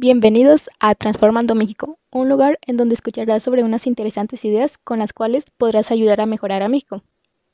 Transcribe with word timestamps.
Bienvenidos 0.00 0.70
a 0.78 0.94
Transformando 0.94 1.56
México, 1.56 1.98
un 2.12 2.28
lugar 2.28 2.60
en 2.64 2.76
donde 2.76 2.94
escucharás 2.94 3.42
sobre 3.42 3.64
unas 3.64 3.84
interesantes 3.88 4.44
ideas 4.44 4.78
con 4.78 5.00
las 5.00 5.12
cuales 5.12 5.46
podrás 5.56 5.90
ayudar 5.90 6.20
a 6.20 6.26
mejorar 6.26 6.62
a 6.62 6.68
México. 6.68 7.02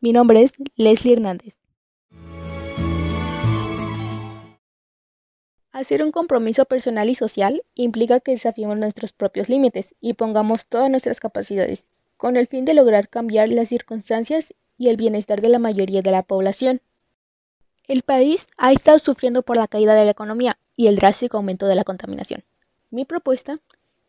Mi 0.00 0.12
nombre 0.12 0.42
es 0.42 0.52
Leslie 0.74 1.14
Hernández. 1.14 1.54
Hacer 5.72 6.02
un 6.02 6.12
compromiso 6.12 6.66
personal 6.66 7.08
y 7.08 7.14
social 7.14 7.62
implica 7.74 8.20
que 8.20 8.32
desafiemos 8.32 8.76
nuestros 8.76 9.14
propios 9.14 9.48
límites 9.48 9.94
y 10.02 10.12
pongamos 10.12 10.66
todas 10.66 10.90
nuestras 10.90 11.20
capacidades, 11.20 11.88
con 12.18 12.36
el 12.36 12.46
fin 12.48 12.66
de 12.66 12.74
lograr 12.74 13.08
cambiar 13.08 13.48
las 13.48 13.68
circunstancias 13.68 14.52
y 14.76 14.88
el 14.88 14.98
bienestar 14.98 15.40
de 15.40 15.48
la 15.48 15.58
mayoría 15.58 16.02
de 16.02 16.10
la 16.10 16.22
población. 16.22 16.82
El 17.88 18.02
país 18.02 18.48
ha 18.58 18.72
estado 18.72 18.98
sufriendo 18.98 19.42
por 19.42 19.56
la 19.56 19.68
caída 19.68 19.94
de 19.94 20.04
la 20.04 20.10
economía 20.10 20.58
y 20.74 20.88
el 20.88 20.96
drástico 20.96 21.36
aumento 21.36 21.66
de 21.66 21.76
la 21.76 21.84
contaminación. 21.84 22.42
Mi 22.90 23.04
propuesta 23.04 23.60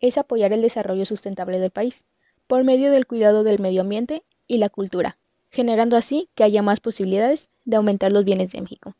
es 0.00 0.18
apoyar 0.18 0.52
el 0.52 0.60
desarrollo 0.60 1.06
sustentable 1.06 1.58
del 1.58 1.70
país 1.70 2.04
por 2.46 2.64
medio 2.64 2.90
del 2.90 3.06
cuidado 3.06 3.44
del 3.44 3.60
medio 3.60 3.80
ambiente 3.80 4.24
y 4.46 4.58
la 4.58 4.68
cultura, 4.68 5.16
generando 5.50 5.96
así 5.96 6.28
que 6.34 6.44
haya 6.44 6.60
más 6.60 6.80
posibilidades 6.80 7.48
de 7.64 7.76
aumentar 7.76 8.12
los 8.12 8.24
bienes 8.24 8.52
de 8.52 8.60
México. 8.60 8.94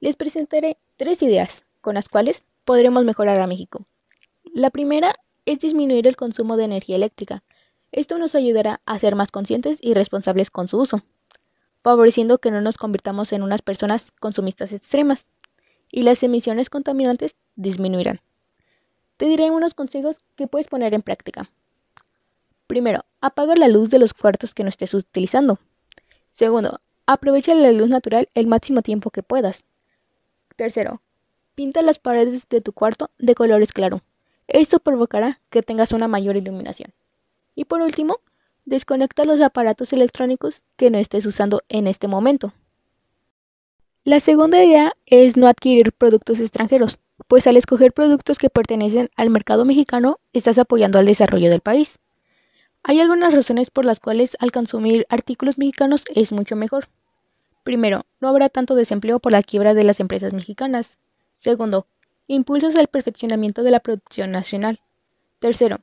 Les 0.00 0.16
presentaré 0.16 0.78
tres 0.96 1.22
ideas 1.22 1.64
con 1.80 1.94
las 1.94 2.08
cuales 2.08 2.44
podremos 2.64 3.04
mejorar 3.04 3.40
a 3.40 3.46
México. 3.46 3.86
La 4.52 4.70
primera 4.70 5.14
es 5.44 5.60
disminuir 5.60 6.08
el 6.08 6.16
consumo 6.16 6.56
de 6.56 6.64
energía 6.64 6.96
eléctrica. 6.96 7.44
Esto 7.92 8.18
nos 8.18 8.34
ayudará 8.34 8.80
a 8.84 8.98
ser 8.98 9.14
más 9.14 9.30
conscientes 9.30 9.78
y 9.80 9.94
responsables 9.94 10.50
con 10.50 10.66
su 10.66 10.78
uso 10.80 11.04
favoreciendo 11.86 12.38
que 12.38 12.50
no 12.50 12.60
nos 12.60 12.78
convirtamos 12.78 13.32
en 13.32 13.44
unas 13.44 13.62
personas 13.62 14.10
consumistas 14.18 14.72
extremas 14.72 15.24
y 15.92 16.02
las 16.02 16.20
emisiones 16.24 16.68
contaminantes 16.68 17.36
disminuirán. 17.54 18.20
Te 19.16 19.26
diré 19.26 19.52
unos 19.52 19.74
consejos 19.74 20.18
que 20.34 20.48
puedes 20.48 20.66
poner 20.66 20.94
en 20.94 21.02
práctica. 21.02 21.48
Primero, 22.66 23.04
apaga 23.20 23.54
la 23.54 23.68
luz 23.68 23.88
de 23.88 24.00
los 24.00 24.14
cuartos 24.14 24.52
que 24.52 24.64
no 24.64 24.68
estés 24.68 24.94
utilizando. 24.94 25.60
Segundo, 26.32 26.80
aprovecha 27.06 27.54
la 27.54 27.70
luz 27.70 27.88
natural 27.88 28.28
el 28.34 28.48
máximo 28.48 28.82
tiempo 28.82 29.10
que 29.10 29.22
puedas. 29.22 29.62
Tercero, 30.56 31.02
pinta 31.54 31.82
las 31.82 32.00
paredes 32.00 32.48
de 32.48 32.62
tu 32.62 32.72
cuarto 32.72 33.12
de 33.18 33.36
colores 33.36 33.70
claro. 33.70 34.02
Esto 34.48 34.80
provocará 34.80 35.38
que 35.50 35.62
tengas 35.62 35.92
una 35.92 36.08
mayor 36.08 36.36
iluminación. 36.36 36.92
Y 37.54 37.66
por 37.66 37.80
último, 37.80 38.18
desconecta 38.66 39.24
los 39.24 39.40
aparatos 39.40 39.92
electrónicos 39.94 40.62
que 40.76 40.90
no 40.90 40.98
estés 40.98 41.24
usando 41.24 41.62
en 41.68 41.86
este 41.86 42.08
momento. 42.08 42.52
La 44.04 44.20
segunda 44.20 44.62
idea 44.62 44.92
es 45.06 45.36
no 45.36 45.48
adquirir 45.48 45.92
productos 45.92 46.38
extranjeros, 46.38 46.98
pues 47.28 47.46
al 47.46 47.56
escoger 47.56 47.92
productos 47.92 48.38
que 48.38 48.50
pertenecen 48.50 49.10
al 49.16 49.30
mercado 49.30 49.64
mexicano 49.64 50.18
estás 50.32 50.58
apoyando 50.58 50.98
al 50.98 51.06
desarrollo 51.06 51.48
del 51.48 51.60
país. 51.60 51.98
Hay 52.82 53.00
algunas 53.00 53.34
razones 53.34 53.70
por 53.70 53.84
las 53.84 53.98
cuales 53.98 54.36
al 54.38 54.52
consumir 54.52 55.06
artículos 55.08 55.58
mexicanos 55.58 56.04
es 56.14 56.30
mucho 56.30 56.54
mejor. 56.54 56.88
Primero, 57.64 58.06
no 58.20 58.28
habrá 58.28 58.48
tanto 58.48 58.76
desempleo 58.76 59.18
por 59.18 59.32
la 59.32 59.42
quiebra 59.42 59.74
de 59.74 59.82
las 59.82 59.98
empresas 59.98 60.32
mexicanas. 60.32 60.98
Segundo, 61.34 61.88
impulsas 62.28 62.76
el 62.76 62.86
perfeccionamiento 62.86 63.64
de 63.64 63.72
la 63.72 63.80
producción 63.80 64.30
nacional. 64.30 64.80
Tercero, 65.40 65.80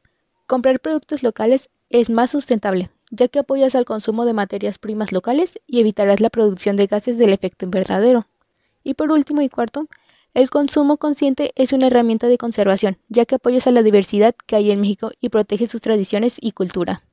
comprar 0.48 0.80
productos 0.80 1.24
locales 1.24 1.70
es 1.94 2.10
más 2.10 2.32
sustentable, 2.32 2.90
ya 3.12 3.28
que 3.28 3.40
apoyas 3.40 3.76
al 3.76 3.86
consumo 3.86 4.26
de 4.26 4.34
materias 4.34 4.80
primas 4.80 5.12
locales 5.12 5.60
y 5.68 5.80
evitarás 5.80 6.20
la 6.20 6.32
producción 6.32 6.76
de 6.76 6.88
gases 6.88 7.20
del 7.20 7.32
efecto 7.32 7.66
invernadero. 7.66 8.26
Y 8.84 8.96
por 8.96 9.12
último 9.12 9.42
y 9.42 9.48
cuarto, 9.48 9.88
el 10.34 10.50
consumo 10.50 10.98
consciente 10.98 11.52
es 11.56 11.72
una 11.72 11.88
herramienta 11.88 12.28
de 12.28 12.40
conservación, 12.40 12.98
ya 13.10 13.26
que 13.26 13.36
apoyas 13.36 13.68
a 13.68 13.72
la 13.72 13.84
diversidad 13.84 14.34
que 14.48 14.56
hay 14.56 14.72
en 14.72 14.82
México 14.82 15.12
y 15.22 15.30
protege 15.30 15.68
sus 15.68 15.82
tradiciones 15.82 16.38
y 16.42 16.54
cultura. 16.54 17.04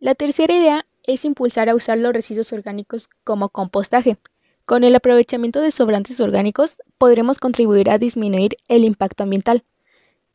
La 0.00 0.14
tercera 0.14 0.56
idea 0.56 0.86
es 1.02 1.26
impulsar 1.26 1.68
a 1.68 1.74
usar 1.74 1.98
los 1.98 2.14
residuos 2.14 2.54
orgánicos 2.54 3.10
como 3.22 3.50
compostaje. 3.50 4.16
Con 4.64 4.82
el 4.82 4.96
aprovechamiento 4.96 5.60
de 5.60 5.72
sobrantes 5.72 6.20
orgánicos 6.20 6.76
podremos 6.96 7.38
contribuir 7.38 7.90
a 7.90 7.98
disminuir 7.98 8.56
el 8.68 8.84
impacto 8.84 9.24
ambiental, 9.24 9.62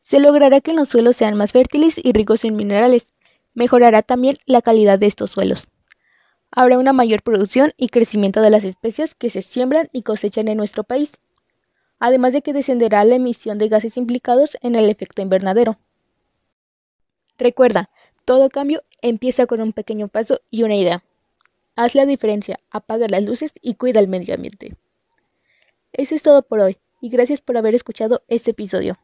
se 0.02 0.20
logrará 0.20 0.60
que 0.60 0.74
los 0.74 0.88
suelos 0.88 1.16
sean 1.16 1.36
más 1.36 1.52
fértiles 1.52 2.00
y 2.02 2.12
ricos 2.12 2.44
en 2.44 2.56
minerales. 2.56 3.12
Mejorará 3.54 4.02
también 4.02 4.36
la 4.46 4.62
calidad 4.62 4.98
de 4.98 5.06
estos 5.06 5.30
suelos. 5.30 5.68
Habrá 6.50 6.78
una 6.78 6.92
mayor 6.92 7.22
producción 7.22 7.72
y 7.76 7.88
crecimiento 7.88 8.42
de 8.42 8.50
las 8.50 8.64
especies 8.64 9.14
que 9.14 9.30
se 9.30 9.42
siembran 9.42 9.88
y 9.92 10.02
cosechan 10.02 10.48
en 10.48 10.58
nuestro 10.58 10.84
país, 10.84 11.16
además 11.98 12.32
de 12.32 12.42
que 12.42 12.52
descenderá 12.52 13.04
la 13.04 13.14
emisión 13.14 13.58
de 13.58 13.68
gases 13.68 13.96
implicados 13.96 14.58
en 14.60 14.74
el 14.74 14.90
efecto 14.90 15.22
invernadero. 15.22 15.78
Recuerda, 17.38 17.90
todo 18.24 18.50
cambio 18.50 18.82
empieza 19.00 19.46
con 19.46 19.60
un 19.60 19.72
pequeño 19.72 20.08
paso 20.08 20.40
y 20.50 20.64
una 20.64 20.76
idea. 20.76 21.04
Haz 21.74 21.94
la 21.94 22.04
diferencia, 22.04 22.60
apaga 22.70 23.06
las 23.08 23.22
luces 23.22 23.52
y 23.62 23.74
cuida 23.74 24.00
el 24.00 24.08
medio 24.08 24.34
ambiente. 24.34 24.76
Eso 25.92 26.14
es 26.14 26.22
todo 26.22 26.42
por 26.42 26.60
hoy, 26.60 26.78
y 27.00 27.08
gracias 27.08 27.40
por 27.40 27.56
haber 27.56 27.74
escuchado 27.74 28.22
este 28.28 28.50
episodio. 28.50 28.98